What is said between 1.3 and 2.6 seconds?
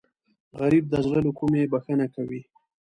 کومې بښنه کوي